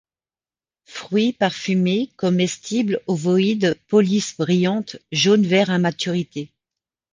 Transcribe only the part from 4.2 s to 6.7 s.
brillante, jaune-vert a maturité.